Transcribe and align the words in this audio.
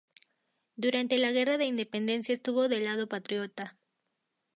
Durante 0.77 1.19
la 1.19 1.29
guerra 1.31 1.59
de 1.59 1.65
independencia 1.65 2.33
estuvo 2.33 2.67
del 2.67 2.85
lado 2.85 3.07
Patriota. 3.07 3.77